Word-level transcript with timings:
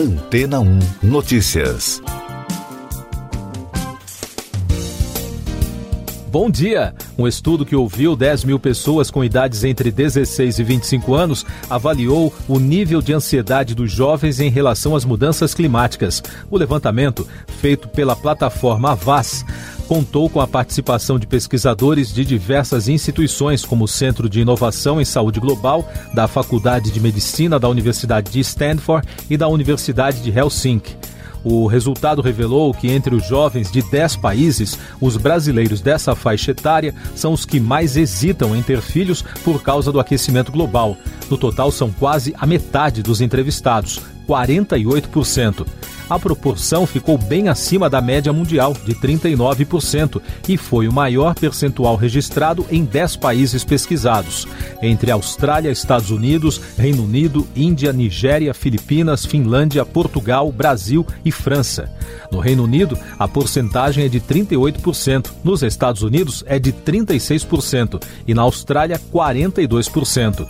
Antena 0.00 0.60
1 0.60 0.78
Notícias. 1.02 2.00
Bom 6.32 6.48
dia! 6.48 6.94
Um 7.18 7.28
estudo 7.28 7.66
que 7.66 7.76
ouviu 7.76 8.16
10 8.16 8.44
mil 8.44 8.58
pessoas 8.58 9.10
com 9.10 9.22
idades 9.22 9.62
entre 9.62 9.90
16 9.90 10.58
e 10.58 10.64
25 10.64 11.14
anos 11.14 11.44
avaliou 11.68 12.32
o 12.48 12.58
nível 12.58 13.02
de 13.02 13.12
ansiedade 13.12 13.74
dos 13.74 13.92
jovens 13.92 14.40
em 14.40 14.48
relação 14.48 14.96
às 14.96 15.04
mudanças 15.04 15.52
climáticas. 15.52 16.22
O 16.50 16.56
levantamento, 16.56 17.28
feito 17.60 17.86
pela 17.86 18.16
plataforma 18.16 18.92
Avaz, 18.92 19.44
contou 19.90 20.30
com 20.30 20.40
a 20.40 20.46
participação 20.46 21.18
de 21.18 21.26
pesquisadores 21.26 22.14
de 22.14 22.24
diversas 22.24 22.86
instituições, 22.86 23.64
como 23.64 23.86
o 23.86 23.88
Centro 23.88 24.28
de 24.28 24.40
Inovação 24.40 25.00
em 25.00 25.04
Saúde 25.04 25.40
Global, 25.40 25.84
da 26.14 26.28
Faculdade 26.28 26.92
de 26.92 27.00
Medicina 27.00 27.58
da 27.58 27.68
Universidade 27.68 28.30
de 28.30 28.38
Stanford 28.38 29.04
e 29.28 29.36
da 29.36 29.48
Universidade 29.48 30.22
de 30.22 30.30
Helsinki. 30.30 30.96
O 31.42 31.66
resultado 31.66 32.22
revelou 32.22 32.72
que 32.72 32.88
entre 32.88 33.16
os 33.16 33.26
jovens 33.26 33.68
de 33.68 33.82
10 33.82 34.14
países, 34.14 34.78
os 35.00 35.16
brasileiros 35.16 35.80
dessa 35.80 36.14
faixa 36.14 36.52
etária 36.52 36.94
são 37.16 37.32
os 37.32 37.44
que 37.44 37.58
mais 37.58 37.96
hesitam 37.96 38.54
em 38.54 38.62
ter 38.62 38.80
filhos 38.80 39.22
por 39.42 39.60
causa 39.60 39.90
do 39.90 39.98
aquecimento 39.98 40.52
global. 40.52 40.96
No 41.28 41.36
total, 41.36 41.72
são 41.72 41.90
quase 41.90 42.32
a 42.38 42.46
metade 42.46 43.02
dos 43.02 43.20
entrevistados, 43.20 44.00
48% 44.30 45.66
a 46.10 46.18
proporção 46.18 46.88
ficou 46.88 47.16
bem 47.16 47.48
acima 47.48 47.88
da 47.88 48.02
média 48.02 48.32
mundial, 48.32 48.74
de 48.84 48.96
39%, 48.96 50.20
e 50.48 50.56
foi 50.56 50.88
o 50.88 50.92
maior 50.92 51.36
percentual 51.36 51.94
registrado 51.94 52.66
em 52.68 52.84
10 52.84 53.14
países 53.14 53.62
pesquisados, 53.62 54.48
entre 54.82 55.12
Austrália, 55.12 55.70
Estados 55.70 56.10
Unidos, 56.10 56.60
Reino 56.76 57.04
Unido, 57.04 57.46
Índia, 57.54 57.92
Nigéria, 57.92 58.52
Filipinas, 58.52 59.24
Finlândia, 59.24 59.84
Portugal, 59.84 60.50
Brasil 60.50 61.06
e 61.24 61.30
França. 61.30 61.88
No 62.32 62.40
Reino 62.40 62.64
Unido, 62.64 62.98
a 63.16 63.28
porcentagem 63.28 64.04
é 64.04 64.08
de 64.08 64.20
38%, 64.20 65.30
nos 65.44 65.62
Estados 65.62 66.02
Unidos 66.02 66.42
é 66.48 66.58
de 66.58 66.72
36% 66.72 68.02
e 68.26 68.34
na 68.34 68.42
Austrália, 68.42 69.00
42%. 69.12 70.44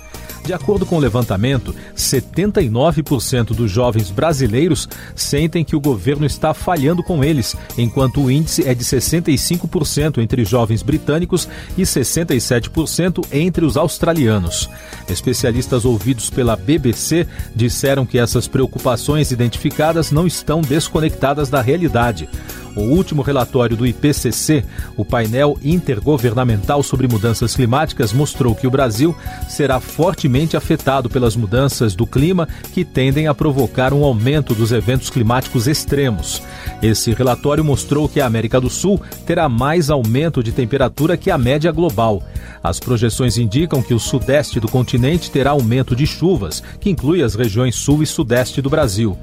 De 0.50 0.54
acordo 0.54 0.84
com 0.84 0.96
o 0.96 0.98
levantamento, 0.98 1.72
79% 1.96 3.54
dos 3.54 3.70
jovens 3.70 4.10
brasileiros 4.10 4.88
sentem 5.14 5.64
que 5.64 5.76
o 5.76 5.80
governo 5.80 6.26
está 6.26 6.52
falhando 6.52 7.04
com 7.04 7.22
eles, 7.22 7.54
enquanto 7.78 8.20
o 8.20 8.28
índice 8.28 8.66
é 8.66 8.74
de 8.74 8.84
65% 8.84 10.18
entre 10.18 10.44
jovens 10.44 10.82
britânicos 10.82 11.48
e 11.78 11.82
67% 11.82 13.24
entre 13.30 13.64
os 13.64 13.76
australianos. 13.76 14.68
Especialistas 15.08 15.84
ouvidos 15.84 16.30
pela 16.30 16.56
BBC 16.56 17.28
disseram 17.54 18.04
que 18.04 18.18
essas 18.18 18.48
preocupações 18.48 19.30
identificadas 19.30 20.10
não 20.10 20.26
estão 20.26 20.62
desconectadas 20.62 21.48
da 21.48 21.60
realidade. 21.60 22.28
O 22.76 22.82
último 22.82 23.22
relatório 23.22 23.76
do 23.76 23.86
IPCC, 23.86 24.64
o 24.96 25.04
painel 25.04 25.58
intergovernamental 25.62 26.82
sobre 26.82 27.08
mudanças 27.08 27.54
climáticas, 27.54 28.12
mostrou 28.12 28.54
que 28.54 28.66
o 28.66 28.70
Brasil 28.70 29.16
será 29.48 29.80
fortemente 29.80 30.39
afetado 30.56 31.08
pelas 31.08 31.36
mudanças 31.36 31.94
do 31.94 32.06
clima 32.06 32.48
que 32.72 32.84
tendem 32.84 33.26
a 33.26 33.34
provocar 33.34 33.92
um 33.92 34.04
aumento 34.04 34.54
dos 34.54 34.72
eventos 34.72 35.10
climáticos 35.10 35.66
extremos. 35.66 36.42
Esse 36.82 37.12
relatório 37.12 37.64
mostrou 37.64 38.08
que 38.08 38.20
a 38.20 38.26
América 38.26 38.60
do 38.60 38.70
Sul 38.70 39.00
terá 39.26 39.48
mais 39.48 39.90
aumento 39.90 40.42
de 40.42 40.52
temperatura 40.52 41.16
que 41.16 41.30
a 41.30 41.38
média 41.38 41.70
global. 41.70 42.22
As 42.62 42.78
projeções 42.78 43.38
indicam 43.38 43.82
que 43.82 43.94
o 43.94 43.98
sudeste 43.98 44.60
do 44.60 44.68
continente 44.68 45.30
terá 45.30 45.50
aumento 45.50 45.96
de 45.96 46.06
chuvas, 46.06 46.62
que 46.80 46.90
inclui 46.90 47.22
as 47.22 47.34
regiões 47.34 47.74
sul 47.74 48.02
e 48.02 48.06
sudeste 48.06 48.60
do 48.60 48.70
Brasil. 48.70 49.16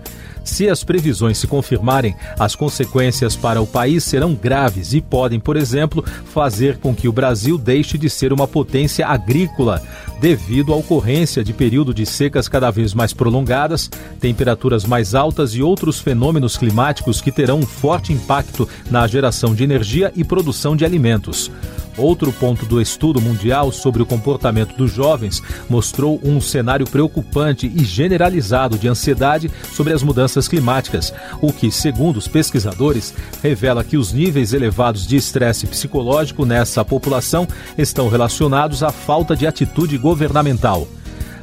Se 0.47 0.69
as 0.69 0.81
previsões 0.81 1.37
se 1.37 1.45
confirmarem, 1.45 2.15
as 2.39 2.55
consequências 2.55 3.35
para 3.35 3.61
o 3.61 3.67
país 3.67 4.05
serão 4.05 4.33
graves 4.33 4.93
e 4.93 5.01
podem, 5.01 5.41
por 5.41 5.57
exemplo, 5.57 6.03
fazer 6.33 6.77
com 6.77 6.95
que 6.95 7.07
o 7.07 7.11
Brasil 7.11 7.57
deixe 7.57 7.97
de 7.97 8.09
ser 8.09 8.31
uma 8.31 8.47
potência 8.47 9.05
agrícola, 9.05 9.83
devido 10.21 10.73
à 10.73 10.77
ocorrência 10.77 11.43
de 11.43 11.51
período 11.51 11.93
de 11.93 12.05
secas 12.05 12.47
cada 12.47 12.71
vez 12.71 12.93
mais 12.93 13.11
prolongadas, 13.11 13.91
temperaturas 14.21 14.85
mais 14.85 15.13
altas 15.13 15.53
e 15.53 15.61
outros 15.61 15.99
fenômenos 15.99 16.55
climáticos 16.55 17.19
que 17.19 17.31
terão 17.31 17.59
um 17.59 17.65
forte 17.65 18.13
impacto 18.13 18.69
na 18.89 19.05
geração 19.05 19.53
de 19.53 19.65
energia 19.65 20.13
e 20.15 20.23
produção 20.23 20.77
de 20.77 20.85
alimentos. 20.85 21.51
Outro 21.97 22.31
ponto 22.31 22.65
do 22.65 22.79
estudo 22.79 23.19
mundial 23.19 23.71
sobre 23.71 24.03
o 24.03 24.05
comportamento 24.05 24.75
dos 24.75 24.91
jovens 24.91 25.41
mostrou 25.67 26.19
um 26.23 26.39
cenário 26.39 26.85
preocupante 26.85 27.71
e 27.73 27.83
generalizado 27.83 28.77
de 28.77 28.87
ansiedade 28.87 29.49
sobre 29.73 29.93
as 29.93 30.03
mudanças 30.03 30.47
climáticas, 30.47 31.13
o 31.41 31.51
que, 31.51 31.71
segundo 31.71 32.17
os 32.17 32.27
pesquisadores, 32.27 33.13
revela 33.41 33.83
que 33.83 33.97
os 33.97 34.13
níveis 34.13 34.53
elevados 34.53 35.07
de 35.07 35.15
estresse 35.15 35.65
psicológico 35.65 36.45
nessa 36.45 36.85
população 36.85 37.47
estão 37.77 38.07
relacionados 38.09 38.83
à 38.83 38.91
falta 38.91 39.35
de 39.35 39.47
atitude 39.47 39.97
governamental. 39.97 40.87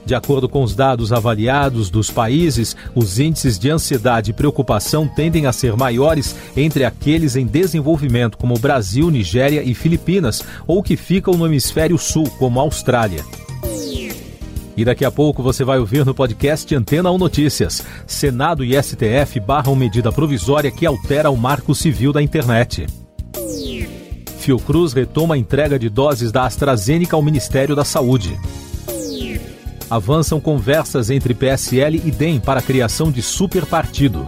De 0.06 0.14
acordo 0.14 0.48
com 0.48 0.62
os 0.62 0.74
dados 0.74 1.12
avaliados 1.12 1.88
dos 1.88 2.10
países, 2.10 2.76
os 2.94 3.18
índices 3.18 3.58
de 3.58 3.70
ansiedade 3.70 4.30
e 4.30 4.34
preocupação 4.34 5.08
tendem 5.08 5.46
a 5.46 5.52
ser 5.52 5.76
maiores 5.76 6.36
entre 6.54 6.84
aqueles 6.84 7.36
em 7.36 7.46
desenvolvimento, 7.46 8.36
como 8.36 8.58
Brasil, 8.58 9.10
Nigéria 9.10 9.62
e 9.62 9.72
Filipinas, 9.72 10.42
ou 10.66 10.82
que 10.82 10.96
ficam 10.96 11.34
no 11.34 11.46
hemisfério 11.46 11.96
sul, 11.96 12.28
como 12.38 12.60
Austrália. 12.60 13.24
E 14.76 14.84
daqui 14.84 15.04
a 15.04 15.10
pouco 15.10 15.42
você 15.42 15.64
vai 15.64 15.78
ouvir 15.78 16.04
no 16.04 16.12
podcast 16.12 16.74
Antena 16.74 17.10
1 17.10 17.16
Notícias. 17.16 17.82
Senado 18.06 18.64
e 18.64 18.74
STF 18.82 19.38
barram 19.40 19.76
medida 19.76 20.10
provisória 20.12 20.70
que 20.70 20.84
altera 20.84 21.30
o 21.30 21.36
marco 21.36 21.74
civil 21.74 22.12
da 22.12 22.20
internet. 22.20 22.86
Fiocruz 24.38 24.92
retoma 24.92 25.36
a 25.36 25.38
entrega 25.38 25.78
de 25.78 25.88
doses 25.88 26.30
da 26.30 26.44
AstraZeneca 26.44 27.16
ao 27.16 27.22
Ministério 27.22 27.74
da 27.74 27.84
Saúde 27.84 28.36
avançam 29.94 30.40
conversas 30.40 31.08
entre 31.08 31.34
PSL 31.34 32.02
e 32.04 32.10
DEM 32.10 32.40
para 32.40 32.58
a 32.58 32.62
criação 32.62 33.12
de 33.12 33.22
superpartido. 33.22 34.26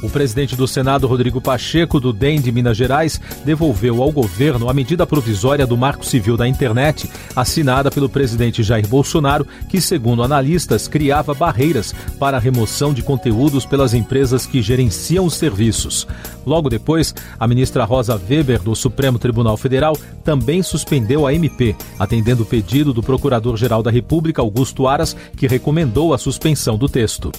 O 0.00 0.08
presidente 0.08 0.54
do 0.54 0.68
Senado, 0.68 1.08
Rodrigo 1.08 1.40
Pacheco, 1.40 1.98
do 1.98 2.12
DEM 2.12 2.40
de 2.40 2.52
Minas 2.52 2.76
Gerais, 2.76 3.20
devolveu 3.44 4.00
ao 4.00 4.12
governo 4.12 4.70
a 4.70 4.74
medida 4.74 5.04
provisória 5.04 5.66
do 5.66 5.76
Marco 5.76 6.06
Civil 6.06 6.36
da 6.36 6.46
Internet, 6.46 7.10
assinada 7.34 7.90
pelo 7.90 8.08
presidente 8.08 8.62
Jair 8.62 8.86
Bolsonaro, 8.86 9.46
que, 9.68 9.80
segundo 9.80 10.22
analistas, 10.22 10.86
criava 10.86 11.34
barreiras 11.34 11.92
para 12.18 12.36
a 12.36 12.40
remoção 12.40 12.94
de 12.94 13.02
conteúdos 13.02 13.66
pelas 13.66 13.92
empresas 13.92 14.46
que 14.46 14.62
gerenciam 14.62 15.24
os 15.24 15.34
serviços. 15.34 16.06
Logo 16.46 16.70
depois, 16.70 17.12
a 17.38 17.48
ministra 17.48 17.84
Rosa 17.84 18.14
Weber, 18.14 18.62
do 18.62 18.76
Supremo 18.76 19.18
Tribunal 19.18 19.56
Federal, 19.56 19.96
também 20.22 20.62
suspendeu 20.62 21.26
a 21.26 21.34
MP, 21.34 21.74
atendendo 21.98 22.44
o 22.44 22.46
pedido 22.46 22.92
do 22.92 23.02
Procurador-Geral 23.02 23.82
da 23.82 23.90
República, 23.90 24.40
Augusto 24.40 24.86
Aras, 24.86 25.16
que 25.36 25.48
recomendou 25.48 26.14
a 26.14 26.18
suspensão 26.18 26.78
do 26.78 26.88
texto. 26.88 27.32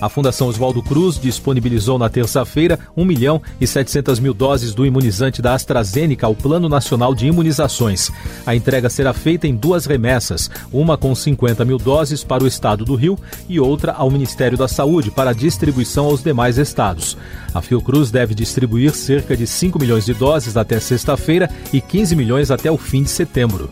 A 0.00 0.08
Fundação 0.08 0.46
Oswaldo 0.46 0.80
Cruz 0.80 1.18
disponibilizou 1.18 1.98
na 1.98 2.08
terça-feira 2.08 2.78
1 2.96 3.04
milhão 3.04 3.42
e 3.60 3.66
700 3.66 4.20
mil 4.20 4.32
doses 4.32 4.72
do 4.72 4.86
imunizante 4.86 5.42
da 5.42 5.54
AstraZeneca 5.54 6.26
ao 6.26 6.36
Plano 6.36 6.68
Nacional 6.68 7.14
de 7.14 7.26
Imunizações. 7.26 8.10
A 8.46 8.54
entrega 8.54 8.88
será 8.88 9.12
feita 9.12 9.48
em 9.48 9.56
duas 9.56 9.86
remessas, 9.86 10.48
uma 10.72 10.96
com 10.96 11.12
50 11.14 11.64
mil 11.64 11.78
doses 11.78 12.22
para 12.22 12.44
o 12.44 12.46
estado 12.46 12.84
do 12.84 12.94
Rio 12.94 13.18
e 13.48 13.58
outra 13.58 13.92
ao 13.92 14.10
Ministério 14.10 14.56
da 14.56 14.68
Saúde 14.68 15.10
para 15.10 15.32
distribuição 15.32 16.06
aos 16.06 16.22
demais 16.22 16.58
estados. 16.58 17.16
A 17.52 17.60
Fiocruz 17.60 18.10
deve 18.12 18.34
distribuir 18.34 18.94
cerca 18.94 19.36
de 19.36 19.46
5 19.46 19.80
milhões 19.80 20.04
de 20.04 20.14
doses 20.14 20.56
até 20.56 20.78
sexta-feira 20.78 21.50
e 21.72 21.80
15 21.80 22.14
milhões 22.14 22.50
até 22.52 22.70
o 22.70 22.78
fim 22.78 23.02
de 23.02 23.10
setembro. 23.10 23.68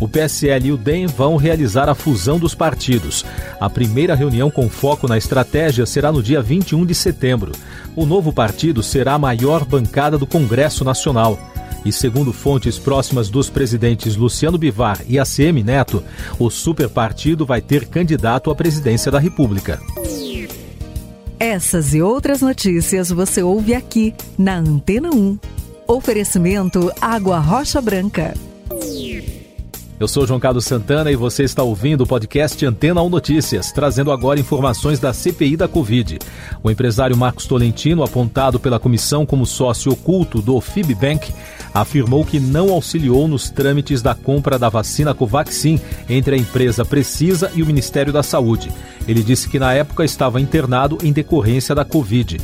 O 0.00 0.06
PSL 0.06 0.68
e 0.68 0.72
o 0.72 0.76
DEM 0.76 1.08
vão 1.08 1.34
realizar 1.34 1.88
a 1.88 1.94
fusão 1.94 2.38
dos 2.38 2.54
partidos. 2.54 3.24
A 3.60 3.68
primeira 3.68 4.14
reunião 4.14 4.50
com 4.50 4.68
foco 4.68 5.08
na 5.08 5.18
estratégia 5.18 5.84
será 5.84 6.12
no 6.12 6.22
dia 6.22 6.40
21 6.40 6.86
de 6.86 6.94
setembro. 6.94 7.52
O 7.96 8.06
novo 8.06 8.32
partido 8.32 8.82
será 8.82 9.14
a 9.14 9.18
maior 9.18 9.64
bancada 9.64 10.16
do 10.16 10.26
Congresso 10.26 10.84
Nacional. 10.84 11.38
E 11.84 11.92
segundo 11.92 12.32
fontes 12.32 12.78
próximas 12.78 13.28
dos 13.28 13.50
presidentes 13.50 14.16
Luciano 14.16 14.58
Bivar 14.58 15.00
e 15.08 15.18
ACM 15.18 15.62
Neto, 15.64 16.02
o 16.38 16.50
superpartido 16.50 17.46
vai 17.46 17.60
ter 17.60 17.86
candidato 17.86 18.50
à 18.50 18.54
presidência 18.54 19.10
da 19.10 19.18
República. 19.18 19.80
Essas 21.38 21.94
e 21.94 22.02
outras 22.02 22.42
notícias 22.42 23.10
você 23.10 23.42
ouve 23.42 23.74
aqui 23.74 24.12
na 24.36 24.56
Antena 24.56 25.10
1. 25.10 25.38
Oferecimento 25.86 26.92
Água 27.00 27.38
Rocha 27.38 27.80
Branca. 27.80 28.34
Eu 30.00 30.06
sou 30.06 30.24
João 30.24 30.38
Carlos 30.38 30.64
Santana 30.64 31.10
e 31.10 31.16
você 31.16 31.42
está 31.42 31.64
ouvindo 31.64 32.02
o 32.02 32.06
podcast 32.06 32.64
Antena 32.64 33.02
1 33.02 33.08
Notícias, 33.08 33.72
trazendo 33.72 34.12
agora 34.12 34.38
informações 34.38 35.00
da 35.00 35.12
CPI 35.12 35.56
da 35.56 35.66
Covid. 35.66 36.20
O 36.62 36.70
empresário 36.70 37.16
Marcos 37.16 37.46
Tolentino, 37.46 38.04
apontado 38.04 38.60
pela 38.60 38.78
comissão 38.78 39.26
como 39.26 39.44
sócio 39.44 39.90
oculto 39.90 40.40
do 40.40 40.60
FIBBank, 40.60 41.34
afirmou 41.74 42.24
que 42.24 42.38
não 42.38 42.70
auxiliou 42.70 43.26
nos 43.26 43.50
trâmites 43.50 44.00
da 44.00 44.14
compra 44.14 44.56
da 44.56 44.68
vacina 44.68 45.12
Covaxin 45.14 45.80
entre 46.08 46.36
a 46.36 46.38
empresa 46.38 46.84
Precisa 46.84 47.50
e 47.56 47.60
o 47.60 47.66
Ministério 47.66 48.12
da 48.12 48.22
Saúde. 48.22 48.70
Ele 49.08 49.22
disse 49.24 49.48
que 49.48 49.58
na 49.58 49.74
época 49.74 50.04
estava 50.04 50.40
internado 50.40 50.98
em 51.02 51.12
decorrência 51.12 51.74
da 51.74 51.84
Covid. 51.84 52.38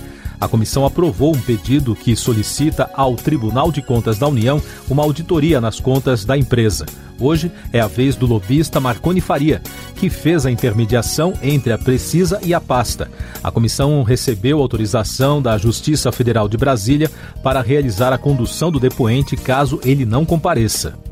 A 0.44 0.48
comissão 0.48 0.84
aprovou 0.84 1.34
um 1.34 1.40
pedido 1.40 1.96
que 1.96 2.14
solicita 2.14 2.90
ao 2.92 3.16
Tribunal 3.16 3.72
de 3.72 3.80
Contas 3.80 4.18
da 4.18 4.28
União 4.28 4.60
uma 4.90 5.02
auditoria 5.02 5.58
nas 5.58 5.80
contas 5.80 6.22
da 6.22 6.36
empresa. 6.36 6.84
Hoje 7.18 7.50
é 7.72 7.80
a 7.80 7.86
vez 7.86 8.14
do 8.14 8.26
lobista 8.26 8.78
Marconi 8.78 9.22
Faria, 9.22 9.62
que 9.96 10.10
fez 10.10 10.44
a 10.44 10.50
intermediação 10.50 11.32
entre 11.42 11.72
a 11.72 11.78
Precisa 11.78 12.38
e 12.42 12.52
a 12.52 12.60
pasta. 12.60 13.10
A 13.42 13.50
comissão 13.50 14.02
recebeu 14.02 14.60
autorização 14.60 15.40
da 15.40 15.56
Justiça 15.56 16.12
Federal 16.12 16.46
de 16.46 16.58
Brasília 16.58 17.10
para 17.42 17.62
realizar 17.62 18.12
a 18.12 18.18
condução 18.18 18.70
do 18.70 18.78
depoente 18.78 19.38
caso 19.38 19.80
ele 19.82 20.04
não 20.04 20.26
compareça. 20.26 21.03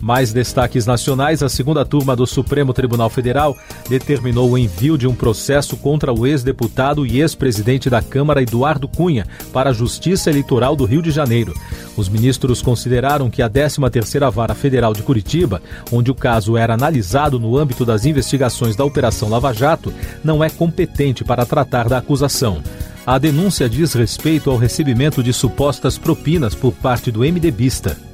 Mais 0.00 0.32
destaques 0.32 0.86
nacionais: 0.86 1.42
a 1.42 1.48
segunda 1.48 1.84
turma 1.84 2.16
do 2.16 2.26
Supremo 2.26 2.72
Tribunal 2.72 3.10
Federal 3.10 3.56
determinou 3.88 4.50
o 4.50 4.58
envio 4.58 4.96
de 4.96 5.06
um 5.06 5.14
processo 5.14 5.76
contra 5.76 6.12
o 6.12 6.26
ex-deputado 6.26 7.04
e 7.04 7.20
ex-presidente 7.20 7.90
da 7.90 8.00
Câmara, 8.00 8.42
Eduardo 8.42 8.88
Cunha, 8.88 9.26
para 9.52 9.70
a 9.70 9.74
Justiça 9.74 10.30
Eleitoral 10.30 10.74
do 10.74 10.86
Rio 10.86 11.02
de 11.02 11.10
Janeiro. 11.10 11.52
Os 11.96 12.08
ministros 12.08 12.62
consideraram 12.62 13.28
que 13.28 13.42
a 13.42 13.50
13ª 13.50 14.30
Vara 14.30 14.54
Federal 14.54 14.94
de 14.94 15.02
Curitiba, 15.02 15.60
onde 15.92 16.10
o 16.10 16.14
caso 16.14 16.56
era 16.56 16.74
analisado 16.74 17.38
no 17.38 17.58
âmbito 17.58 17.84
das 17.84 18.06
investigações 18.06 18.74
da 18.74 18.84
Operação 18.84 19.28
Lava 19.28 19.52
Jato, 19.52 19.92
não 20.24 20.42
é 20.42 20.48
competente 20.48 21.22
para 21.22 21.44
tratar 21.44 21.88
da 21.88 21.98
acusação. 21.98 22.62
A 23.06 23.18
denúncia 23.18 23.68
diz 23.68 23.92
respeito 23.92 24.50
ao 24.50 24.56
recebimento 24.56 25.22
de 25.22 25.32
supostas 25.32 25.98
propinas 25.98 26.54
por 26.54 26.72
parte 26.72 27.10
do 27.10 27.20
MDBista. 27.20 28.09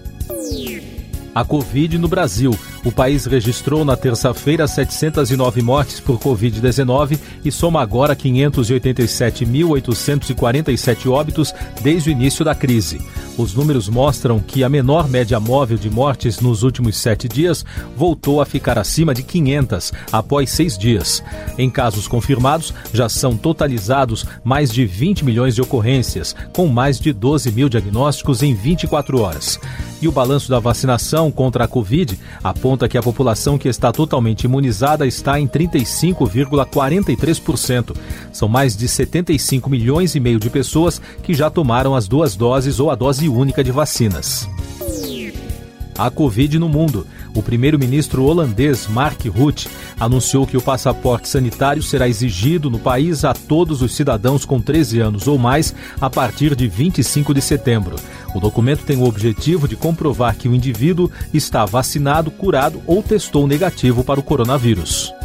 A 1.36 1.44
Covid 1.44 1.98
no 1.98 2.08
Brasil. 2.08 2.58
O 2.86 2.92
país 2.92 3.26
registrou 3.26 3.84
na 3.84 3.96
terça-feira 3.96 4.68
709 4.68 5.60
mortes 5.60 5.98
por 5.98 6.20
Covid-19 6.20 7.18
e 7.44 7.50
soma 7.50 7.82
agora 7.82 8.14
587.847 8.14 11.10
óbitos 11.10 11.52
desde 11.82 12.10
o 12.10 12.12
início 12.12 12.44
da 12.44 12.54
crise. 12.54 13.00
Os 13.36 13.54
números 13.54 13.88
mostram 13.88 14.38
que 14.38 14.62
a 14.62 14.68
menor 14.68 15.08
média 15.08 15.40
móvel 15.40 15.76
de 15.76 15.90
mortes 15.90 16.38
nos 16.38 16.62
últimos 16.62 16.96
sete 16.96 17.26
dias 17.26 17.64
voltou 17.96 18.40
a 18.40 18.46
ficar 18.46 18.78
acima 18.78 19.12
de 19.12 19.24
500 19.24 19.92
após 20.12 20.50
seis 20.50 20.78
dias. 20.78 21.24
Em 21.58 21.68
casos 21.68 22.06
confirmados, 22.06 22.72
já 22.92 23.08
são 23.08 23.36
totalizados 23.36 24.24
mais 24.44 24.70
de 24.70 24.86
20 24.86 25.24
milhões 25.24 25.56
de 25.56 25.60
ocorrências, 25.60 26.36
com 26.52 26.68
mais 26.68 27.00
de 27.00 27.12
12 27.12 27.50
mil 27.50 27.68
diagnósticos 27.68 28.44
em 28.44 28.54
24 28.54 29.20
horas. 29.20 29.58
E 30.00 30.06
o 30.06 30.12
balanço 30.12 30.50
da 30.50 30.58
vacinação 30.58 31.30
contra 31.30 31.64
a 31.64 31.68
Covid 31.68 32.18
aponta 32.44 32.75
que 32.88 32.98
a 32.98 33.02
população 33.02 33.56
que 33.56 33.68
está 33.68 33.92
totalmente 33.92 34.44
imunizada 34.44 35.06
está 35.06 35.40
em 35.40 35.48
35,43%. 35.48 37.96
São 38.32 38.48
mais 38.48 38.76
de 38.76 38.86
75 38.86 39.70
milhões 39.70 40.14
e 40.14 40.20
meio 40.20 40.38
de 40.38 40.50
pessoas 40.50 41.00
que 41.22 41.32
já 41.32 41.48
tomaram 41.48 41.94
as 41.94 42.06
duas 42.06 42.36
doses 42.36 42.78
ou 42.78 42.90
a 42.90 42.94
dose 42.94 43.26
única 43.28 43.64
de 43.64 43.72
vacinas. 43.72 44.46
A 45.96 46.10
Covid 46.10 46.58
no 46.58 46.68
mundo. 46.68 47.06
O 47.36 47.42
primeiro-ministro 47.42 48.24
holandês 48.24 48.88
Mark 48.88 49.22
Rutte 49.26 49.68
anunciou 50.00 50.46
que 50.46 50.56
o 50.56 50.62
passaporte 50.62 51.28
sanitário 51.28 51.82
será 51.82 52.08
exigido 52.08 52.70
no 52.70 52.78
país 52.78 53.26
a 53.26 53.34
todos 53.34 53.82
os 53.82 53.94
cidadãos 53.94 54.46
com 54.46 54.58
13 54.58 55.00
anos 55.00 55.28
ou 55.28 55.36
mais 55.36 55.74
a 56.00 56.08
partir 56.08 56.56
de 56.56 56.66
25 56.66 57.34
de 57.34 57.42
setembro. 57.42 57.96
O 58.34 58.40
documento 58.40 58.84
tem 58.84 58.96
o 58.96 59.04
objetivo 59.04 59.68
de 59.68 59.76
comprovar 59.76 60.34
que 60.34 60.48
o 60.48 60.54
indivíduo 60.54 61.10
está 61.32 61.66
vacinado, 61.66 62.30
curado 62.30 62.80
ou 62.86 63.02
testou 63.02 63.46
negativo 63.46 64.02
para 64.02 64.18
o 64.18 64.22
coronavírus. 64.22 65.15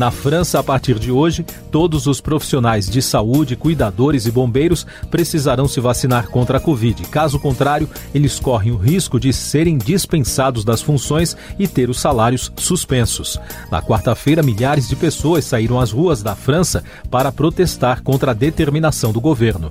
Na 0.00 0.10
França, 0.10 0.58
a 0.58 0.62
partir 0.62 0.98
de 0.98 1.12
hoje, 1.12 1.44
todos 1.70 2.06
os 2.06 2.22
profissionais 2.22 2.88
de 2.88 3.02
saúde, 3.02 3.54
cuidadores 3.54 4.24
e 4.24 4.30
bombeiros 4.30 4.86
precisarão 5.10 5.68
se 5.68 5.78
vacinar 5.78 6.28
contra 6.28 6.56
a 6.56 6.60
Covid. 6.60 7.02
Caso 7.08 7.38
contrário, 7.38 7.86
eles 8.14 8.40
correm 8.40 8.72
o 8.72 8.78
risco 8.78 9.20
de 9.20 9.30
serem 9.30 9.76
dispensados 9.76 10.64
das 10.64 10.80
funções 10.80 11.36
e 11.58 11.68
ter 11.68 11.90
os 11.90 12.00
salários 12.00 12.50
suspensos. 12.56 13.38
Na 13.70 13.82
quarta-feira, 13.82 14.42
milhares 14.42 14.88
de 14.88 14.96
pessoas 14.96 15.44
saíram 15.44 15.78
às 15.78 15.90
ruas 15.90 16.22
da 16.22 16.34
França 16.34 16.82
para 17.10 17.30
protestar 17.30 18.02
contra 18.02 18.30
a 18.30 18.34
determinação 18.34 19.12
do 19.12 19.20
governo. 19.20 19.70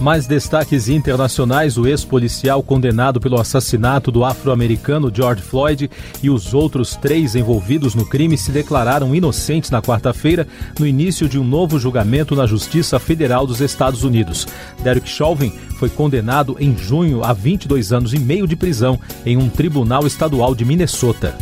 Mais 0.00 0.26
destaques 0.26 0.88
internacionais: 0.88 1.76
o 1.76 1.86
ex-policial 1.86 2.62
condenado 2.62 3.20
pelo 3.20 3.40
assassinato 3.40 4.12
do 4.12 4.24
afro-americano 4.24 5.12
George 5.12 5.42
Floyd 5.42 5.90
e 6.22 6.30
os 6.30 6.54
outros 6.54 6.94
três 6.94 7.34
envolvidos 7.34 7.94
no 7.94 8.06
crime 8.06 8.38
se 8.38 8.52
declararam 8.52 9.14
inocentes 9.14 9.70
na 9.70 9.82
quarta-feira, 9.82 10.46
no 10.78 10.86
início 10.86 11.28
de 11.28 11.38
um 11.38 11.44
novo 11.44 11.78
julgamento 11.78 12.36
na 12.36 12.46
Justiça 12.46 12.98
Federal 13.00 13.46
dos 13.46 13.60
Estados 13.60 14.04
Unidos. 14.04 14.46
Derek 14.82 15.08
Chauvin 15.08 15.52
foi 15.78 15.88
condenado 15.88 16.56
em 16.60 16.76
junho 16.76 17.24
a 17.24 17.32
22 17.32 17.92
anos 17.92 18.14
e 18.14 18.18
meio 18.18 18.46
de 18.46 18.54
prisão 18.54 19.00
em 19.26 19.36
um 19.36 19.48
tribunal 19.48 20.06
estadual 20.06 20.54
de 20.54 20.64
Minnesota. 20.64 21.36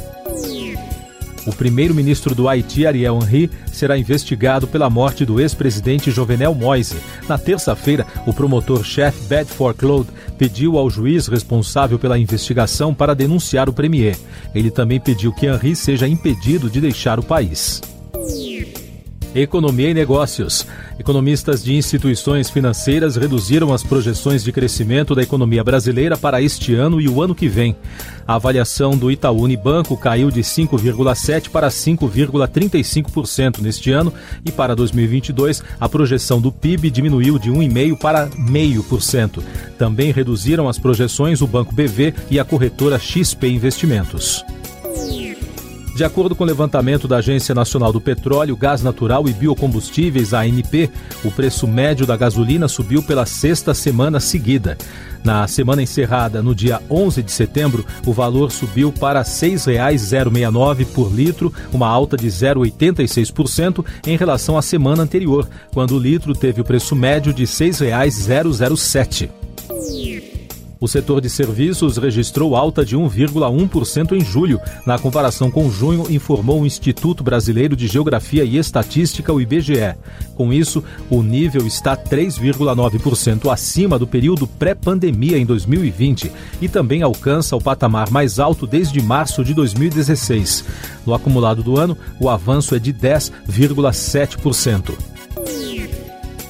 O 1.47 1.53
primeiro-ministro 1.53 2.35
do 2.35 2.49
Haiti, 2.49 2.87
Ariel 2.87 3.19
Henry, 3.23 3.49
será 3.73 3.97
investigado 3.97 4.67
pela 4.67 4.91
morte 4.91 5.25
do 5.25 5.41
ex-presidente 5.41 6.11
Jovenel 6.11 6.55
Moise. 6.55 6.97
Na 7.29 7.39
terça-feira, 7.39 8.05
o 8.27 8.33
promotor-chefe 8.33 9.29
Bedford 9.29 9.79
Claude 9.79 10.11
pediu 10.37 10.77
ao 10.77 10.91
juiz 10.91 11.29
responsável 11.29 11.99
pela 11.99 12.19
investigação 12.19 12.93
para 12.93 13.15
denunciar 13.15 13.69
o 13.69 13.73
premier. 13.73 14.17
Ele 14.55 14.71
também 14.71 14.99
pediu 14.99 15.33
que 15.33 15.47
Henry 15.47 15.77
seja 15.77 16.09
impedido 16.09 16.69
de 16.69 16.81
deixar 16.81 17.19
o 17.21 17.23
país. 17.23 17.81
Economia 19.37 19.91
e 19.91 19.95
Negócios. 19.95 20.67
Economistas 20.99 21.63
de 21.63 21.75
instituições 21.75 22.49
financeiras 22.49 23.17
reduziram 23.17 23.73
as 23.75 23.83
projeções 23.83 24.43
de 24.43 24.51
crescimento 24.51 25.15
da 25.15 25.23
economia 25.23 25.63
brasileira 25.63 26.17
para 26.17 26.41
este 26.41 26.75
ano 26.75 26.99
e 27.03 27.07
o 27.07 27.21
ano 27.21 27.35
que 27.35 27.47
vem. 27.47 27.77
A 28.27 28.37
avaliação 28.37 28.97
do 28.97 29.11
Itaú 29.11 29.43
Unibanco 29.43 29.95
caiu 29.95 30.31
de 30.31 30.41
5,7% 30.41 31.51
para 31.51 31.69
5,35% 31.69 33.61
neste 33.61 33.93
ano 33.93 34.11
e 34.43 34.51
para 34.51 34.75
2022 34.75 35.63
a 35.79 35.87
projeção 35.87 36.41
do 36.41 36.51
PIB 36.51 36.91
diminuiu 36.91 37.39
de 37.39 37.51
1,5% 37.51 37.99
para 37.99 38.27
0,5%. 38.29 39.43
Também 39.79 40.13
reduziram 40.13 40.67
as 40.67 40.79
projeções 40.79 41.43
o 41.43 41.47
Banco 41.47 41.75
BV 41.75 42.15
e 42.31 42.41
a 42.41 42.45
corretora 42.45 42.99
XP 42.99 43.49
Investimentos. 43.49 44.43
De 45.97 46.05
acordo 46.05 46.37
com 46.37 46.45
o 46.45 46.47
levantamento 46.47 47.09
da 47.09 47.17
Agência 47.17 47.55
Nacional 47.55 47.91
do 47.91 48.03
Petróleo, 48.03 48.55
Gás 48.55 48.83
Natural 48.83 49.27
e 49.27 49.33
Biocombustíveis, 49.33 50.35
ANP, 50.35 50.91
o 51.25 51.31
preço 51.31 51.67
médio 51.67 52.05
da 52.05 52.15
gasolina 52.15 52.69
subiu 52.69 53.03
pela 53.03 53.25
sexta 53.25 53.73
semana 53.73 54.21
seguida. 54.21 54.77
Na 55.25 55.49
semana 55.49 55.83
encerrada, 55.83 56.43
no 56.43 56.55
dia 56.55 56.83
11 56.91 57.23
de 57.23 57.33
setembro, 57.33 57.83
o 58.05 58.13
valor 58.13 58.53
subiu 58.53 58.93
para 58.93 59.21
R$ 59.21 59.25
6,069 59.25 60.85
por 60.85 61.11
litro, 61.11 61.51
uma 61.73 61.89
alta 61.89 62.15
de 62.15 62.29
0,86% 62.29 63.83
em 64.07 64.19
relação 64.19 64.59
à 64.59 64.61
semana 64.61 65.03
anterior, 65.03 65.49
quando 65.73 65.93
o 65.93 65.99
litro 65.99 66.35
teve 66.35 66.61
o 66.61 66.65
preço 66.65 66.95
médio 66.95 67.33
de 67.33 67.45
R$ 67.45 67.49
6,007. 67.49 69.46
O 70.79 70.87
setor 70.87 71.23
de 71.23 71.31
serviços 71.31 71.97
registrou 71.97 72.55
alta 72.55 72.85
de 72.85 72.97
1,1% 72.97 74.13
em 74.13 74.21
julho, 74.21 74.61
na 74.85 74.99
comparação 74.99 75.51
com 75.51 75.71
junho, 75.71 76.05
informou 76.11 76.61
o 76.61 76.67
Instituto 76.67 77.25
Brasileiro 77.25 77.75
de 77.75 77.87
Geografia 77.87 78.45
e 78.45 78.59
Estatística, 78.59 79.33
o 79.33 79.41
IBGE. 79.41 79.95
Com 80.35 80.53
isso, 80.53 80.85
o 81.09 81.23
nível 81.23 81.67
está 81.67 81.97
3,9% 81.97 83.51
acima 83.51 83.99
do 83.99 84.07
período 84.07 84.47
pré-pandemia 84.47 85.39
em 85.39 85.47
2020 85.47 86.31
e 86.61 86.69
também 86.69 87.03
alcança 87.03 87.57
o 87.57 87.61
patamar 87.61 88.11
mais 88.11 88.39
alto 88.39 88.67
desde 88.67 89.01
março 89.01 89.43
de 89.43 89.55
2016. 89.55 90.63
No 91.07 91.15
acumulado 91.15 91.63
do 91.63 91.79
ano, 91.79 91.97
o 92.21 92.29
avanço 92.29 92.75
é 92.75 92.79
de 92.79 92.93
10,7%. 92.93 95.16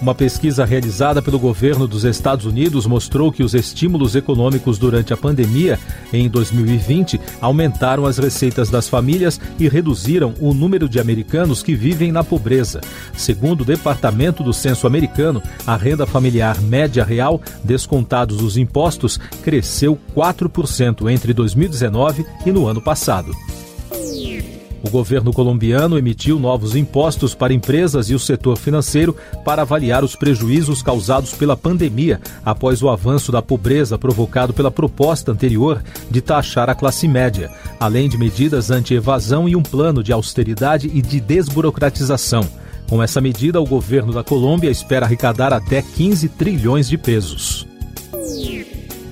Uma 0.00 0.14
pesquisa 0.14 0.64
realizada 0.64 1.22
pelo 1.22 1.38
governo 1.38 1.88
dos 1.88 2.04
Estados 2.04 2.44
Unidos 2.44 2.86
mostrou 2.86 3.32
que 3.32 3.42
os 3.42 3.54
estímulos 3.54 4.14
econômicos 4.14 4.78
durante 4.78 5.12
a 5.14 5.16
pandemia 5.16 5.78
em 6.12 6.28
2020 6.28 7.18
aumentaram 7.40 8.04
as 8.04 8.18
receitas 8.18 8.68
das 8.68 8.88
famílias 8.88 9.40
e 9.58 9.68
reduziram 9.68 10.34
o 10.38 10.52
número 10.52 10.86
de 10.86 11.00
americanos 11.00 11.62
que 11.62 11.74
vivem 11.74 12.12
na 12.12 12.22
pobreza. 12.22 12.80
Segundo 13.16 13.62
o 13.62 13.64
Departamento 13.64 14.42
do 14.42 14.52
Censo 14.52 14.86
Americano, 14.86 15.42
a 15.66 15.76
renda 15.76 16.06
familiar 16.06 16.60
média 16.60 17.02
real, 17.02 17.40
descontados 17.64 18.42
os 18.42 18.58
impostos, 18.58 19.18
cresceu 19.42 19.98
4% 20.14 21.10
entre 21.10 21.32
2019 21.32 22.26
e 22.44 22.52
no 22.52 22.66
ano 22.66 22.82
passado. 22.82 23.32
O 24.86 24.88
governo 24.88 25.32
colombiano 25.32 25.98
emitiu 25.98 26.38
novos 26.38 26.76
impostos 26.76 27.34
para 27.34 27.52
empresas 27.52 28.08
e 28.08 28.14
o 28.14 28.20
setor 28.20 28.56
financeiro 28.56 29.16
para 29.44 29.62
avaliar 29.62 30.04
os 30.04 30.14
prejuízos 30.14 30.80
causados 30.80 31.32
pela 31.32 31.56
pandemia 31.56 32.20
após 32.44 32.84
o 32.84 32.88
avanço 32.88 33.32
da 33.32 33.42
pobreza 33.42 33.98
provocado 33.98 34.52
pela 34.52 34.70
proposta 34.70 35.32
anterior 35.32 35.82
de 36.08 36.20
taxar 36.20 36.70
a 36.70 36.74
classe 36.74 37.08
média, 37.08 37.50
além 37.80 38.08
de 38.08 38.16
medidas 38.16 38.70
anti-evasão 38.70 39.48
e 39.48 39.56
um 39.56 39.62
plano 39.62 40.04
de 40.04 40.12
austeridade 40.12 40.88
e 40.94 41.02
de 41.02 41.18
desburocratização. 41.18 42.48
Com 42.88 43.02
essa 43.02 43.20
medida, 43.20 43.60
o 43.60 43.66
governo 43.66 44.12
da 44.12 44.22
Colômbia 44.22 44.70
espera 44.70 45.04
arrecadar 45.04 45.52
até 45.52 45.82
15 45.82 46.28
trilhões 46.28 46.88
de 46.88 46.96
pesos. 46.96 47.66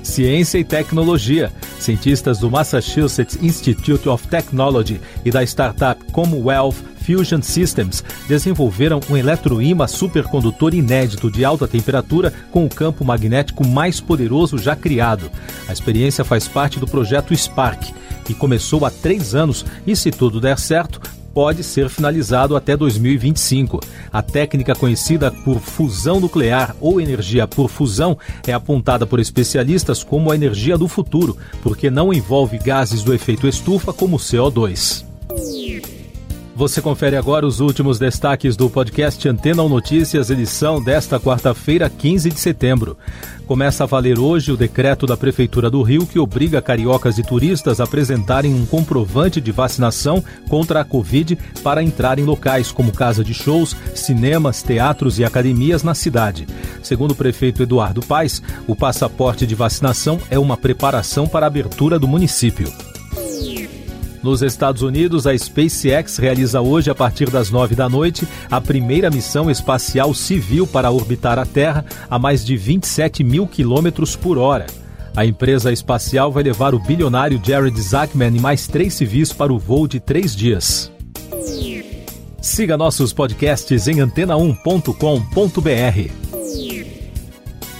Ciência 0.04 0.59
e 0.59 0.64
tecnologia. 0.64 1.52
Cientistas 1.85 2.38
do 2.38 2.50
Massachusetts 2.50 3.38
Institute 3.43 4.09
of 4.09 4.26
Technology 4.26 5.00
e 5.25 5.31
da 5.31 5.43
startup 5.43 6.03
Commonwealth 6.12 6.76
Fusion 7.05 7.43
Systems 7.43 8.03
desenvolveram 8.26 9.00
um 9.11 9.17
eletroímã 9.17 9.87
supercondutor 9.87 10.75
inédito 10.75 11.31
de 11.31 11.45
alta 11.45 11.69
temperatura 11.69 12.33
com 12.50 12.64
o 12.64 12.71
campo 12.71 13.05
magnético 13.05 13.67
mais 13.67 14.00
poderoso 14.00 14.57
já 14.57 14.75
criado. 14.75 15.31
A 15.69 15.73
experiência 15.73 16.25
faz 16.25 16.49
parte 16.49 16.81
do 16.81 16.87
projeto 16.87 17.37
Spark, 17.37 17.93
que 18.25 18.35
começou 18.35 18.87
há 18.87 18.91
três 18.91 19.35
anos 19.35 19.67
e, 19.87 19.95
se 19.95 20.11
tudo 20.11 20.41
der 20.41 20.59
certo, 20.59 21.00
pode 21.35 21.64
ser 21.64 21.91
finalizado 21.91 22.57
até 22.57 22.76
2025. 22.76 23.81
A 24.12 24.23
técnica 24.23 24.75
conhecida 24.75 25.31
por 25.31 25.59
fusão 25.59 26.21
nuclear 26.21 26.76
ou 26.81 27.00
energia 27.00 27.47
por 27.47 27.69
fusão 27.69 28.17
é 28.47 28.53
apontada 28.53 29.05
por 29.05 29.19
especialistas 29.19 30.05
como 30.05 30.31
a 30.31 30.37
energia 30.37 30.79
do 30.79 30.87
futuro, 30.87 31.37
porque 31.62 31.91
não 31.91 32.14
envolve 32.14 32.57
gases 32.59 33.03
do 33.03 33.12
efeito 33.12 33.49
estufa 33.49 33.93
como 33.93 34.17
o 34.17 34.21
CO2. 34.21 35.13
Você 36.56 36.80
confere 36.80 37.16
agora 37.16 37.44
os 37.44 37.58
últimos 37.58 37.99
destaques 37.99 38.56
do 38.56 38.70
podcast 38.70 39.28
Antena 39.28 39.61
ou 39.61 39.68
Notícias, 39.68 40.30
edição 40.30 40.80
desta 40.80 41.18
quarta-feira, 41.18 41.90
15 41.90 42.30
de 42.30 42.38
setembro. 42.38 42.96
Começa 43.44 43.82
a 43.82 43.87
valer 43.88 44.20
hoje 44.20 44.52
o 44.52 44.56
decreto 44.56 45.04
da 45.04 45.16
Prefeitura 45.16 45.68
do 45.68 45.82
Rio 45.82 46.06
que 46.06 46.16
obriga 46.16 46.62
cariocas 46.62 47.18
e 47.18 47.25
turistas 47.25 47.80
a 47.80 47.84
apresentarem 47.84 48.54
um 48.54 48.64
comprovante 48.64 49.40
de 49.40 49.50
vacinação 49.50 50.23
contra 50.49 50.80
a 50.80 50.84
Covid 50.84 51.37
para 51.64 51.82
entrar 51.82 52.20
em 52.20 52.25
locais 52.25 52.70
como 52.70 52.92
casa 52.92 53.25
de 53.25 53.34
shows, 53.34 53.76
cinemas, 53.92 54.62
teatros 54.62 55.18
e 55.18 55.25
academias 55.25 55.82
na 55.82 55.92
cidade. 55.92 56.46
Segundo 56.84 57.11
o 57.11 57.16
prefeito 57.16 57.64
Eduardo 57.64 58.00
Paes, 58.00 58.40
o 58.68 58.76
passaporte 58.76 59.44
de 59.44 59.56
vacinação 59.56 60.20
é 60.30 60.38
uma 60.38 60.56
preparação 60.56 61.26
para 61.26 61.46
a 61.46 61.49
abertura 61.49 61.99
do 61.99 62.06
município. 62.06 62.73
Nos 64.25 64.40
Estados 64.40 64.81
Unidos, 64.81 65.26
a 65.26 65.37
SpaceX 65.37 66.16
realiza 66.16 66.62
hoje, 66.62 66.90
a 66.90 66.95
partir 66.95 67.28
das 67.28 67.50
nove 67.50 67.75
da 67.75 67.90
noite, 67.90 68.26
a 68.50 68.59
primeira 68.59 69.11
missão 69.11 69.50
espacial 69.50 70.14
civil 70.14 70.66
para 70.66 70.90
orbitar 70.90 71.38
a 71.38 71.45
Terra 71.45 71.85
a 72.09 72.19
mais 72.19 72.43
de 72.43 72.57
27 72.57 73.23
mil 73.23 73.47
quilômetros 73.47 74.16
por 74.16 74.38
hora. 74.38 74.64
A 75.14 75.26
empresa 75.26 75.71
espacial 75.71 76.33
vai 76.33 76.43
levar 76.43 76.75
o 76.75 76.78
bilionário 76.78 77.38
Jared 77.45 77.78
Zachman 77.78 78.35
e 78.35 78.40
mais 78.40 78.66
três 78.66 78.95
civis 78.95 79.31
para 79.31 79.52
o 79.52 79.59
voo 79.59 79.87
de 79.87 80.00
três 80.00 80.35
dias. 80.35 80.90
Siga 82.40 82.78
nossos 82.78 83.12
podcasts 83.12 83.87
em 83.88 83.97
antena1.com.br. 83.97 86.11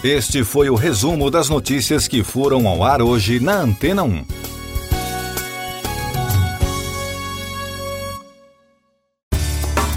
Este 0.03 0.43
foi 0.43 0.69
o 0.69 0.75
resumo 0.75 1.31
das 1.31 1.49
notícias 1.49 2.07
que 2.07 2.23
foram 2.23 2.67
ao 2.67 2.83
ar 2.83 3.01
hoje 3.01 3.39
na 3.39 3.61
Antena 3.61 4.03
1. 4.03 4.44